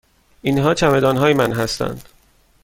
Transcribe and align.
اینها 0.41 0.73
چمدان 0.73 1.17
های 1.17 1.33
من 1.33 1.51
هستند. 1.51 2.09